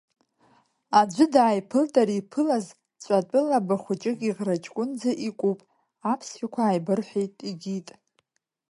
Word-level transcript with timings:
Аӡәы 0.99 1.25
дааиԥылт, 1.33 1.93
ари 2.01 2.15
иԥылаз 2.21 2.65
ҵәатәы 3.03 3.39
лаба 3.47 3.75
хәыҷык 3.83 4.19
иӷраҷкәынӡа 4.27 5.11
икуп, 5.27 5.59
аԥсшәақәа 6.11 6.61
ааибырҳәеит 6.65 7.35
игьит. 7.49 7.87